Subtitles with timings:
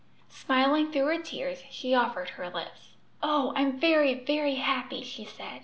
[0.29, 2.95] Smiling through her tears, she offered her lips.
[3.21, 5.59] "Oh, I'm very, very happy!" she said.